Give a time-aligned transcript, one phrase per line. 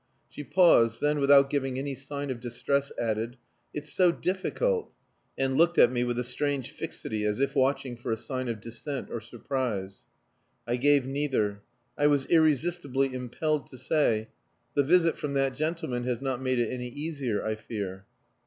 [0.31, 3.37] She paused, then, without giving any sign of distress, added,
[3.71, 4.91] "It's so difficult,"
[5.37, 8.59] and looked at me with a strange fixity, as if watching for a sign of
[8.61, 10.03] dissent or surprise.
[10.65, 11.61] I gave neither.
[11.99, 14.29] I was irresistibly impelled to say
[14.73, 18.07] "The visit from that gentleman has not made it any easier, I fear."